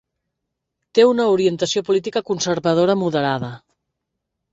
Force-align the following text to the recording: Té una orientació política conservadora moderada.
Té 0.97 1.03
una 1.09 1.27
orientació 1.33 1.83
política 1.89 2.23
conservadora 2.31 2.97
moderada. 3.03 3.51